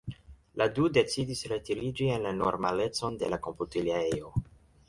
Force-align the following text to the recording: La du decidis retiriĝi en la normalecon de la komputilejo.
La 0.61 0.65
du 0.77 0.85
decidis 0.97 1.43
retiriĝi 1.51 2.09
en 2.15 2.25
la 2.29 2.33
normalecon 2.39 3.21
de 3.25 3.31
la 3.35 3.41
komputilejo. 3.49 4.35